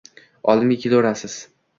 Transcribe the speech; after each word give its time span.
oldimga 0.53 0.77
kelorasiz. 0.85 1.27
z 1.33 1.39